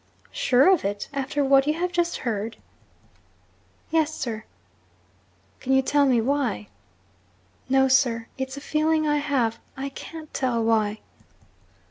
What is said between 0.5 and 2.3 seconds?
of it, after what you have just